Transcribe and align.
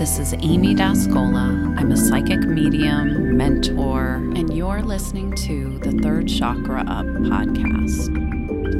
This 0.00 0.18
is 0.18 0.32
Amy 0.32 0.74
Dascola. 0.74 1.78
I'm 1.78 1.92
a 1.92 1.96
psychic 1.98 2.40
medium, 2.40 3.36
mentor, 3.36 4.14
and 4.34 4.56
you're 4.56 4.80
listening 4.80 5.34
to 5.34 5.78
the 5.80 5.92
Third 5.92 6.26
Chakra 6.26 6.80
Up 6.80 7.04
podcast. 7.04 8.08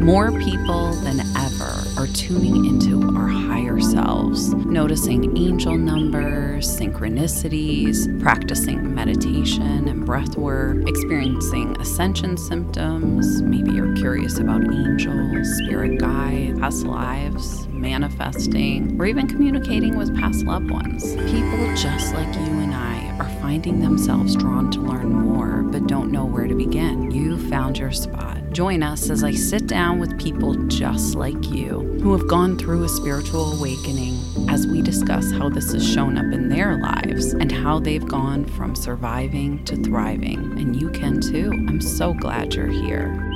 More 0.00 0.32
people 0.40 0.94
than 0.94 1.20
ever 1.36 1.84
are 1.98 2.06
tuning 2.14 2.64
into 2.64 3.14
our 3.14 3.28
higher 3.28 3.78
selves, 3.82 4.54
noticing 4.54 5.36
angel 5.36 5.76
numbers, 5.76 6.66
synchronicities, 6.66 8.18
practicing 8.22 8.94
meditation 8.94 9.88
and 9.88 10.06
breath 10.06 10.38
work, 10.38 10.78
experiencing 10.88 11.78
ascension 11.82 12.38
symptoms. 12.38 13.42
Maybe 13.42 13.72
you're 13.72 13.94
curious 13.96 14.38
about 14.38 14.62
angels, 14.62 15.46
spirit 15.58 16.00
guides, 16.00 16.58
past 16.58 16.86
lives, 16.86 17.66
manifesting, 17.80 19.00
or 19.00 19.06
even 19.06 19.26
communicating 19.26 19.96
with 19.96 20.16
past 20.18 20.44
loved 20.44 20.70
ones. 20.70 21.14
People 21.14 21.74
just 21.74 22.14
like 22.14 22.34
you 22.34 22.60
and 22.60 22.74
I 22.74 23.16
are 23.18 23.40
finding 23.40 23.80
themselves 23.80 24.36
drawn 24.36 24.70
to 24.72 24.80
learn 24.80 25.12
more 25.12 25.62
but 25.70 25.86
don't 25.86 26.10
know 26.10 26.24
where 26.24 26.46
to 26.46 26.54
begin. 26.54 27.10
You 27.10 27.38
found 27.48 27.78
your 27.78 27.92
spot. 27.92 28.38
Join 28.50 28.82
us 28.82 29.10
as 29.10 29.22
I 29.22 29.32
sit 29.32 29.66
down 29.66 30.00
with 30.00 30.18
people 30.18 30.54
just 30.66 31.14
like 31.14 31.50
you 31.50 31.80
who 32.02 32.12
have 32.16 32.26
gone 32.26 32.58
through 32.58 32.84
a 32.84 32.88
spiritual 32.88 33.52
awakening 33.52 34.18
as 34.48 34.66
we 34.66 34.82
discuss 34.82 35.30
how 35.30 35.48
this 35.48 35.72
has 35.72 35.88
shown 35.88 36.18
up 36.18 36.32
in 36.32 36.48
their 36.48 36.78
lives 36.78 37.32
and 37.34 37.52
how 37.52 37.78
they've 37.78 38.06
gone 38.06 38.44
from 38.44 38.74
surviving 38.74 39.64
to 39.64 39.76
thriving. 39.76 40.58
And 40.58 40.80
you 40.80 40.90
can 40.90 41.20
too. 41.20 41.52
I'm 41.68 41.80
so 41.80 42.12
glad 42.12 42.54
you're 42.54 42.66
here. 42.66 43.29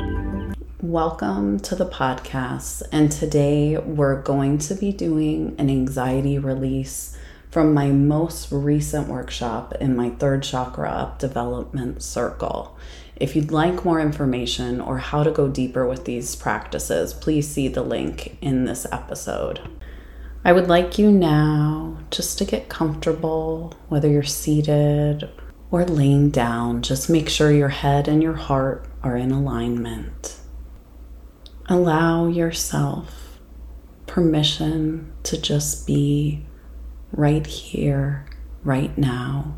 Welcome 0.84 1.61
to 1.61 1.74
the 1.74 1.87
podcast. 1.87 2.83
And 2.93 3.11
today 3.11 3.79
we're 3.79 4.20
going 4.20 4.59
to 4.59 4.74
be 4.74 4.93
doing 4.93 5.57
an 5.57 5.70
anxiety 5.70 6.38
release 6.38 7.16
from 7.51 7.73
my 7.73 7.87
most 7.87 8.52
recent 8.52 9.09
workshop 9.09 9.73
in 9.80 9.96
my 9.96 10.10
third 10.10 10.43
chakra 10.43 10.91
up 10.91 11.18
development 11.18 12.02
circle. 12.02 12.76
If 13.16 13.35
you'd 13.35 13.51
like 13.51 13.87
more 13.87 13.99
information 13.99 14.79
or 14.79 14.99
how 14.99 15.23
to 15.23 15.30
go 15.30 15.49
deeper 15.49 15.87
with 15.87 16.04
these 16.04 16.37
practices, 16.37 17.15
please 17.15 17.48
see 17.48 17.69
the 17.69 17.82
link 17.82 18.37
in 18.43 18.66
this 18.66 18.87
episode. 18.93 19.66
I 20.45 20.52
would 20.52 20.69
like 20.69 20.98
you 20.98 21.10
now 21.10 21.96
just 22.10 22.37
to 22.38 22.45
get 22.45 22.69
comfortable, 22.69 23.73
whether 23.88 24.10
you're 24.10 24.23
seated 24.23 25.30
or 25.71 25.87
laying 25.87 26.29
down. 26.29 26.82
Just 26.82 27.09
make 27.09 27.30
sure 27.30 27.51
your 27.51 27.71
head 27.71 28.07
and 28.07 28.23
your 28.23 28.35
heart 28.35 28.87
are 29.02 29.16
in 29.16 29.32
alignment. 29.32 30.41
Allow 31.66 32.29
yourself 32.29 33.40
permission 34.07 35.12
to 35.24 35.40
just 35.40 35.87
be 35.87 36.45
right 37.12 37.46
here, 37.46 38.26
right 38.62 38.96
now 38.98 39.54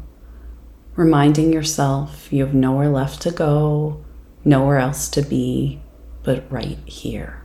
reminding 0.97 1.53
yourself 1.53 2.33
you 2.33 2.45
have 2.45 2.55
nowhere 2.55 2.89
left 2.89 3.21
to 3.23 3.31
go, 3.31 4.03
nowhere 4.45 4.79
else 4.79 5.09
to 5.11 5.23
be, 5.23 5.81
but 6.23 6.51
right 6.51 6.79
here. 6.87 7.43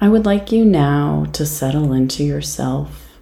I 0.00 0.08
would 0.08 0.26
like 0.26 0.52
you 0.52 0.64
now 0.64 1.26
to 1.32 1.46
settle 1.46 1.92
into 1.92 2.22
yourself, 2.24 3.18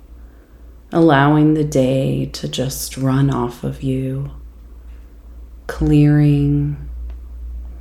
allowing 0.91 1.55
the 1.55 1.65
day 1.65 2.27
to 2.27 2.48
just 2.48 2.97
run 2.97 3.31
off 3.31 3.62
of 3.62 3.83
you, 3.83 4.33
clearing, 5.67 6.89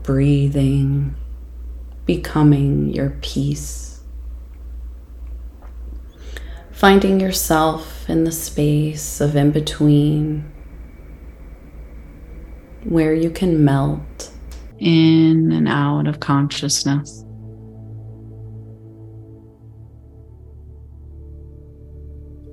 breathing, 0.03 1.15
becoming 2.05 2.89
your 2.89 3.11
peace. 3.21 4.01
Finding 6.71 7.19
yourself 7.19 8.09
in 8.09 8.23
the 8.23 8.31
space 8.31 9.21
of 9.21 9.35
in 9.35 9.51
between 9.51 10.51
where 12.83 13.13
you 13.13 13.29
can 13.29 13.63
melt 13.63 14.31
in 14.79 15.51
and 15.51 15.67
out 15.67 16.07
of 16.07 16.19
consciousness. 16.19 17.23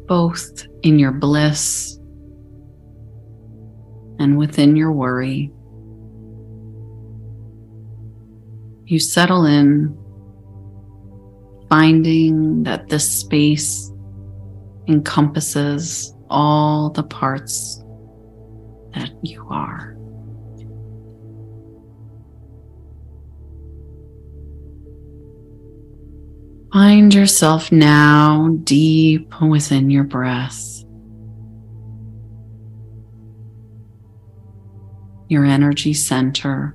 Both 0.06 0.66
in 0.82 0.98
your 0.98 1.12
bliss 1.12 1.98
and 4.20 4.36
within 4.36 4.76
your 4.76 4.92
worry. 4.92 5.50
You 8.90 8.98
settle 8.98 9.46
in, 9.46 9.96
finding 11.68 12.64
that 12.64 12.88
this 12.88 13.08
space 13.08 13.88
encompasses 14.88 16.12
all 16.28 16.90
the 16.90 17.04
parts 17.04 17.84
that 18.92 19.12
you 19.22 19.46
are. 19.48 19.96
Find 26.72 27.14
yourself 27.14 27.70
now 27.70 28.56
deep 28.64 29.40
within 29.40 29.88
your 29.90 30.02
breath. 30.02 30.82
Your 35.28 35.44
energy 35.44 35.94
center, 35.94 36.74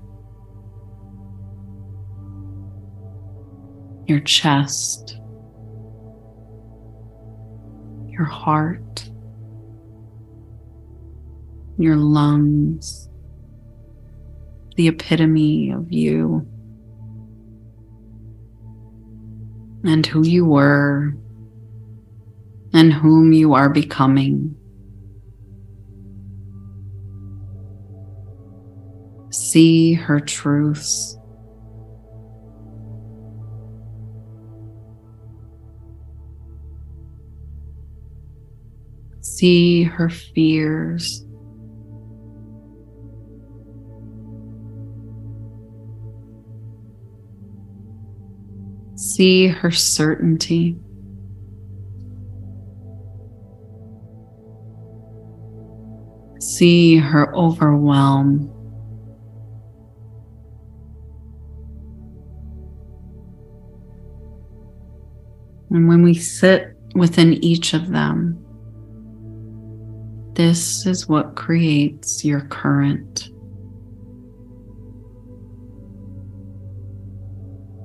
your 4.07 4.19
chest, 4.19 5.17
your 8.07 8.25
heart, 8.25 9.09
your 11.77 11.95
lungs, 11.95 13.09
the 14.75 14.87
epitome 14.87 15.71
of 15.71 15.91
you. 15.91 16.47
and 19.85 20.05
who 20.05 20.25
you 20.25 20.45
were 20.45 21.15
and 22.73 22.91
whom 22.91 23.31
you 23.31 23.53
are 23.53 23.69
becoming. 23.69 24.55
See 29.29 29.93
her 29.93 30.19
truths. 30.19 31.17
See 39.45 39.83
her 39.83 40.09
fears. 40.09 41.23
See 48.95 49.45
her 49.45 49.69
certainty. 49.69 50.79
See 56.39 56.97
her 56.97 57.31
overwhelm. 57.35 58.51
And 65.69 65.87
when 65.87 66.01
we 66.01 66.15
sit 66.15 66.75
within 66.95 67.33
each 67.43 67.75
of 67.75 67.91
them, 67.91 68.44
this 70.35 70.85
is 70.85 71.07
what 71.07 71.35
creates 71.35 72.25
your 72.25 72.41
current. 72.41 73.29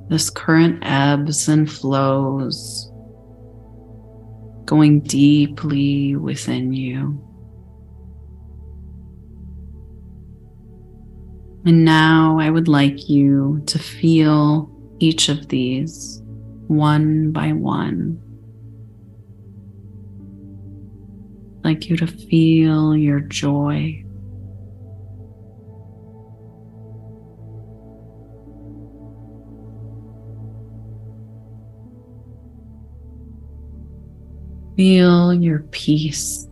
This 0.09 0.29
current 0.29 0.81
ebbs 0.83 1.49
and 1.49 1.71
flows, 1.71 2.91
going 4.65 5.01
deeply 5.01 6.17
within 6.17 6.73
you. 6.73 7.25
And 11.65 11.85
now 11.85 12.39
I 12.41 12.51
would 12.51 12.67
like 12.67 13.09
you 13.09 13.63
to 13.67 13.79
feel 13.79 14.71
each 14.99 15.29
of 15.29 15.49
these 15.49 16.21
one 16.67 17.31
by 17.31 17.53
one. 17.53 18.21
Like 21.63 21.89
you 21.89 21.97
to 21.97 22.07
feel 22.07 22.97
your 22.97 23.21
joy. 23.21 24.05
Feel 34.77 35.35
your 35.35 35.61
peace. 35.73 36.47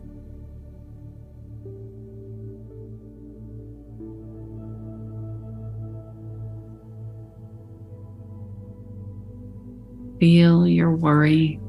Feel 10.19 10.67
your 10.67 10.91
worry. 10.91 11.59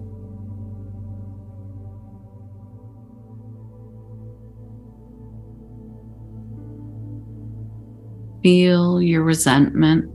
Feel 8.51 9.01
your 9.01 9.23
resentment. 9.23 10.11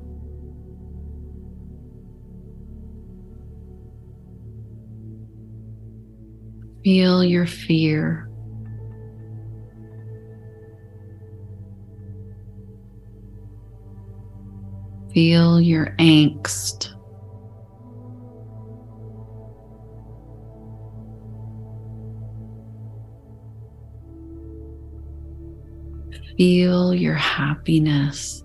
Feel 6.84 7.24
your 7.24 7.48
fear. 7.48 8.30
Feel 15.14 15.62
your 15.62 15.96
angst. 15.98 16.95
Feel 26.38 26.94
your 26.94 27.14
happiness. 27.14 28.44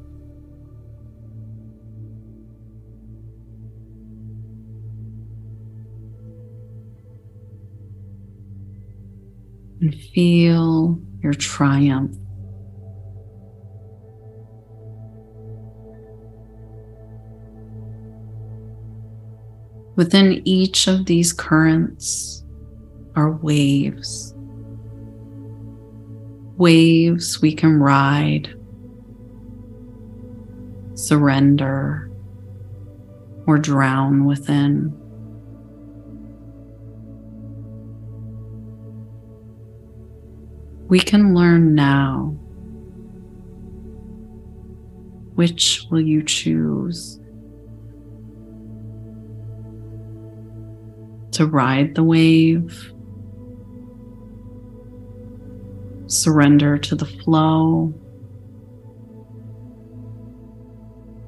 And 9.81 9.95
feel 9.95 11.01
your 11.23 11.33
triumph. 11.33 12.17
Within 19.97 20.41
each 20.47 20.87
of 20.87 21.05
these 21.07 21.33
currents 21.33 22.45
are 23.17 23.33
waves. 23.33 24.35
Waves 26.61 27.41
we 27.41 27.55
can 27.55 27.81
ride, 27.81 28.55
surrender, 30.93 32.11
or 33.47 33.57
drown 33.57 34.27
within. 34.27 34.95
We 40.89 41.01
can 41.01 41.35
learn 41.35 41.75
now. 41.75 42.37
Which 45.37 45.87
will 45.91 46.03
you 46.03 46.23
choose? 46.23 47.19
To 51.33 51.47
ride 51.47 51.95
the 51.95 52.05
wave, 52.05 52.93
surrender 56.11 56.77
to 56.77 56.95
the 56.95 57.07
flow, 57.07 57.95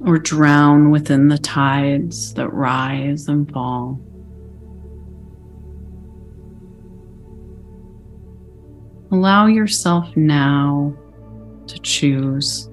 or 0.05 0.19
drown 0.19 0.91
within 0.91 1.29
the 1.29 1.39
tides 1.39 2.35
that 2.35 2.53
rise 2.53 3.29
and 3.29 3.51
fall. 3.53 4.01
Allow 9.13 9.47
yourself 9.47 10.17
now 10.17 10.97
to 11.67 11.79
choose. 11.81 12.69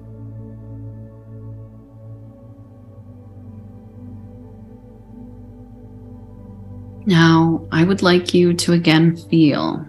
Now, 7.06 7.66
I 7.70 7.84
would 7.84 8.02
like 8.02 8.34
you 8.34 8.54
to 8.54 8.72
again 8.72 9.16
feel, 9.16 9.86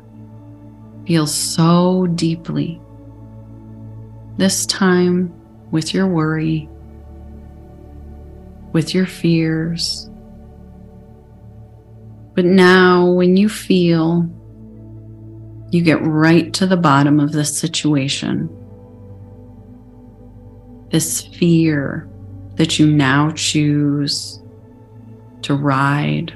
feel 1.12 1.28
so 1.28 2.08
deeply. 2.16 2.80
This 4.38 4.66
time 4.66 5.34
with 5.70 5.94
your 5.94 6.08
worry, 6.08 6.70
with 8.72 8.94
your 8.96 9.06
fears. 9.06 10.10
But 12.34 12.46
now, 12.46 13.12
when 13.12 13.36
you 13.36 13.50
feel 13.50 14.26
you 15.72 15.82
get 15.82 16.02
right 16.02 16.54
to 16.54 16.66
the 16.66 16.78
bottom 16.78 17.20
of 17.20 17.34
this 17.34 17.58
situation. 17.58 18.50
This 20.92 21.22
fear 21.22 22.10
that 22.56 22.80
you 22.80 22.88
now 22.88 23.32
choose 23.32 24.42
to 25.42 25.56
ride 25.56 26.34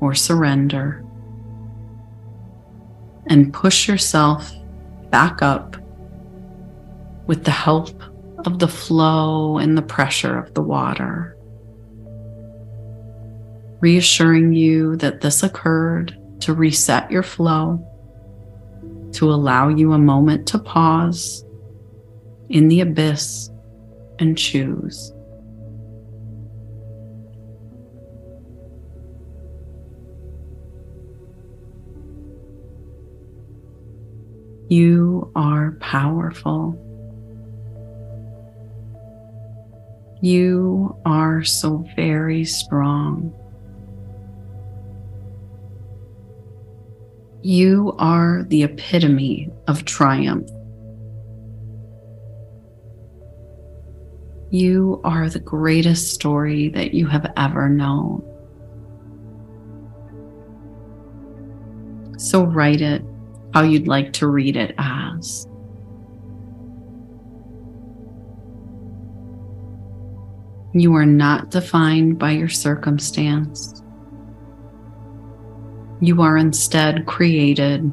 or 0.00 0.12
surrender. 0.12 1.03
And 3.26 3.52
push 3.52 3.88
yourself 3.88 4.52
back 5.10 5.40
up 5.40 5.76
with 7.26 7.44
the 7.44 7.50
help 7.50 8.02
of 8.46 8.58
the 8.58 8.68
flow 8.68 9.58
and 9.58 9.78
the 9.78 9.82
pressure 9.82 10.38
of 10.38 10.52
the 10.54 10.62
water, 10.62 11.36
reassuring 13.80 14.52
you 14.52 14.96
that 14.96 15.22
this 15.22 15.42
occurred 15.42 16.18
to 16.40 16.52
reset 16.52 17.10
your 17.10 17.22
flow 17.22 17.82
to 19.12 19.32
allow 19.32 19.68
you 19.68 19.92
a 19.92 19.98
moment 19.98 20.46
to 20.48 20.58
pause 20.58 21.44
in 22.50 22.68
the 22.68 22.80
abyss 22.80 23.48
and 24.18 24.36
choose. 24.36 25.13
You 34.68 35.30
are 35.36 35.72
powerful. 35.80 36.80
You 40.22 40.96
are 41.04 41.44
so 41.44 41.84
very 41.94 42.46
strong. 42.46 43.34
You 47.42 47.94
are 47.98 48.44
the 48.48 48.62
epitome 48.62 49.50
of 49.68 49.84
triumph. 49.84 50.48
You 54.50 55.02
are 55.04 55.28
the 55.28 55.40
greatest 55.40 56.14
story 56.14 56.70
that 56.70 56.94
you 56.94 57.06
have 57.06 57.30
ever 57.36 57.68
known. 57.68 58.22
So 62.16 62.44
write 62.44 62.80
it 62.80 63.02
how 63.54 63.62
you'd 63.62 63.86
like 63.86 64.12
to 64.12 64.26
read 64.26 64.56
it 64.56 64.74
as. 64.78 65.46
You 70.72 70.92
are 70.96 71.06
not 71.06 71.52
defined 71.52 72.18
by 72.18 72.32
your 72.32 72.48
circumstance. 72.48 73.80
You 76.00 76.20
are 76.20 76.36
instead 76.36 77.06
created 77.06 77.92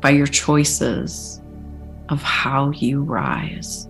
by 0.00 0.10
your 0.10 0.28
choices 0.28 1.42
of 2.08 2.22
how 2.22 2.70
you 2.70 3.02
rise. 3.02 3.88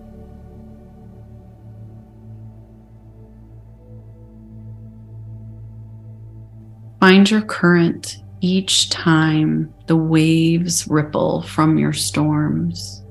Find 6.99 7.29
your 7.29 7.43
current 7.43 8.23
each 8.41 8.89
time 8.89 9.73
the 9.85 9.95
waves 9.95 10.87
ripple 10.87 11.43
from 11.43 11.77
your 11.77 11.93
storms. 11.93 13.03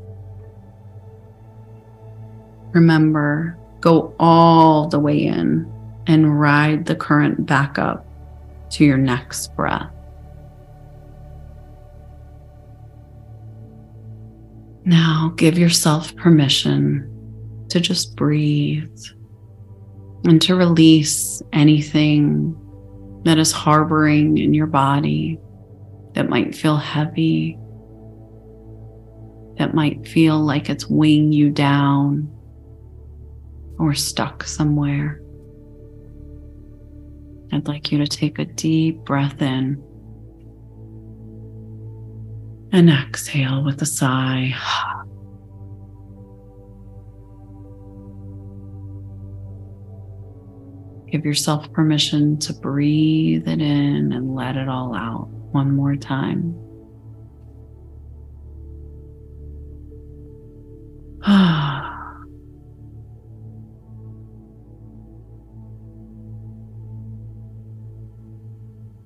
Remember, 2.72 3.56
go 3.80 4.14
all 4.18 4.88
the 4.88 4.98
way 4.98 5.24
in 5.24 5.72
and 6.06 6.40
ride 6.40 6.86
the 6.86 6.96
current 6.96 7.46
back 7.46 7.78
up 7.78 8.06
to 8.70 8.84
your 8.84 8.98
next 8.98 9.54
breath. 9.56 9.90
Now 14.84 15.32
give 15.36 15.58
yourself 15.58 16.14
permission 16.16 17.06
to 17.68 17.80
just 17.80 18.16
breathe 18.16 19.00
and 20.24 20.42
to 20.42 20.56
release 20.56 21.42
anything 21.52 22.56
that 23.24 23.38
is 23.38 23.52
harboring 23.52 24.38
in 24.38 24.54
your 24.54 24.66
body 24.66 25.38
that 26.14 26.28
might 26.28 26.54
feel 26.54 26.76
heavy, 26.76 27.58
that 29.58 29.74
might 29.74 30.06
feel 30.08 30.38
like 30.38 30.70
it's 30.70 30.88
weighing 30.88 31.32
you 31.32 31.50
down 31.50 32.30
or 33.78 33.94
stuck 33.94 34.44
somewhere. 34.44 35.20
I'd 37.52 37.66
like 37.66 37.90
you 37.90 37.98
to 37.98 38.06
take 38.06 38.38
a 38.38 38.44
deep 38.44 38.98
breath 39.04 39.42
in 39.42 39.82
and 42.72 42.88
exhale 42.88 43.64
with 43.64 43.82
a 43.82 43.86
sigh. 43.86 44.54
Give 51.10 51.24
yourself 51.24 51.72
permission 51.72 52.38
to 52.38 52.52
breathe 52.52 53.48
it 53.48 53.60
in 53.60 54.12
and 54.12 54.34
let 54.34 54.56
it 54.56 54.68
all 54.68 54.94
out 54.94 55.26
one 55.50 55.74
more 55.74 55.96
time. 55.96 56.54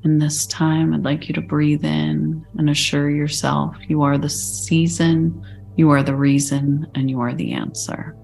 In 0.04 0.18
this 0.18 0.46
time, 0.46 0.92
I'd 0.92 1.02
like 1.02 1.28
you 1.28 1.34
to 1.34 1.40
breathe 1.40 1.82
in 1.82 2.44
and 2.58 2.68
assure 2.68 3.08
yourself 3.08 3.75
you 3.88 4.02
are 4.02 4.18
the 4.18 4.28
season, 4.28 5.42
you 5.76 5.88
are 5.88 6.02
the 6.02 6.14
reason, 6.14 6.87
and 6.94 7.08
you 7.08 7.20
are 7.20 7.32
the 7.32 7.52
answer. 7.52 8.14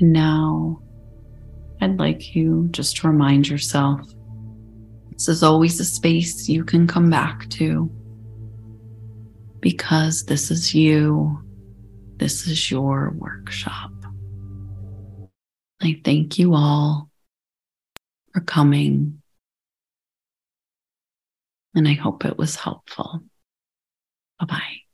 Now, 0.00 0.80
I'd 1.80 1.98
like 1.98 2.34
you 2.34 2.68
just 2.70 2.96
to 2.98 3.08
remind 3.08 3.48
yourself 3.48 4.00
this 5.12 5.28
is 5.28 5.42
always 5.42 5.80
a 5.80 5.84
space 5.84 6.48
you 6.48 6.64
can 6.64 6.86
come 6.86 7.10
back 7.10 7.48
to 7.50 7.90
because 9.60 10.24
this 10.24 10.50
is 10.50 10.74
you, 10.74 11.42
this 12.16 12.46
is 12.46 12.70
your 12.70 13.12
workshop. 13.16 13.90
I 15.80 16.00
thank 16.04 16.38
you 16.38 16.54
all 16.54 17.10
for 18.32 18.40
coming, 18.40 19.22
and 21.74 21.86
I 21.86 21.92
hope 21.94 22.24
it 22.24 22.36
was 22.36 22.56
helpful. 22.56 23.22
Bye 24.40 24.46
bye. 24.46 24.87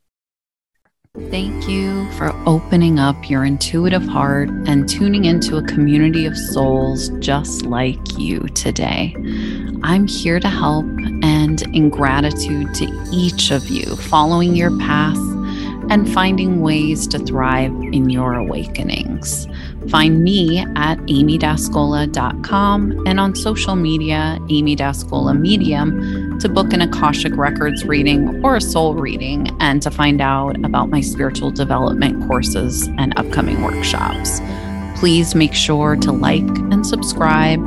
Thank 1.16 1.68
you 1.68 2.10
for 2.14 2.34
opening 2.44 2.98
up 2.98 3.30
your 3.30 3.44
intuitive 3.44 4.02
heart 4.02 4.48
and 4.66 4.88
tuning 4.88 5.26
into 5.26 5.56
a 5.56 5.62
community 5.62 6.26
of 6.26 6.36
souls 6.36 7.08
just 7.20 7.64
like 7.64 8.18
you 8.18 8.40
today. 8.48 9.14
I'm 9.84 10.08
here 10.08 10.40
to 10.40 10.48
help 10.48 10.84
and 11.22 11.62
in 11.72 11.88
gratitude 11.88 12.74
to 12.74 13.08
each 13.12 13.52
of 13.52 13.68
you 13.68 13.94
following 13.94 14.56
your 14.56 14.76
path 14.80 15.16
and 15.88 16.12
finding 16.12 16.62
ways 16.62 17.06
to 17.06 17.20
thrive 17.20 17.70
in 17.92 18.10
your 18.10 18.34
awakenings. 18.34 19.46
Find 19.90 20.24
me 20.24 20.60
at 20.60 20.98
amydascola.com 20.98 23.06
and 23.06 23.20
on 23.20 23.36
social 23.36 23.76
media, 23.76 24.40
Amy 24.50 24.74
Medium, 24.74 26.23
to 26.44 26.50
book 26.50 26.74
an 26.74 26.82
Akashic 26.82 27.34
Records 27.38 27.86
reading 27.86 28.44
or 28.44 28.56
a 28.56 28.60
soul 28.60 28.92
reading 28.92 29.48
and 29.60 29.80
to 29.80 29.90
find 29.90 30.20
out 30.20 30.62
about 30.62 30.90
my 30.90 31.00
spiritual 31.00 31.50
development 31.50 32.28
courses 32.28 32.86
and 32.98 33.18
upcoming 33.18 33.62
workshops. 33.62 34.42
Please 34.94 35.34
make 35.34 35.54
sure 35.54 35.96
to 35.96 36.12
like 36.12 36.42
and 36.42 36.86
subscribe 36.86 37.60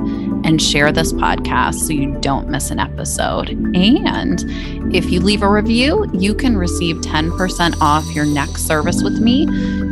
and 0.46 0.62
share 0.62 0.92
this 0.92 1.12
podcast 1.12 1.88
so 1.88 1.92
you 1.92 2.16
don't 2.20 2.50
miss 2.50 2.70
an 2.70 2.78
episode. 2.78 3.50
And 3.76 4.44
if 4.94 5.10
you 5.10 5.22
leave 5.22 5.42
a 5.42 5.50
review, 5.50 6.06
you 6.14 6.36
can 6.36 6.56
receive 6.56 6.98
10% 6.98 7.82
off 7.82 8.06
your 8.14 8.26
next 8.26 8.68
service 8.68 9.02
with 9.02 9.20
me. 9.20 9.46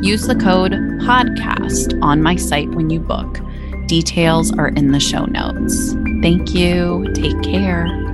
Use 0.03 0.27
the 0.27 0.35
code 0.35 0.73
PODCAST 0.73 2.03
on 2.03 2.21
my 2.21 2.35
site 2.35 2.69
when 2.69 2.91
you 2.91 2.99
book. 2.99 3.39
Details 3.87 4.55
are 4.59 4.67
in 4.67 4.91
the 4.91 4.99
show 4.99 5.25
notes. 5.25 5.93
Thank 6.21 6.53
you. 6.53 7.11
Take 7.15 7.41
care. 7.41 8.04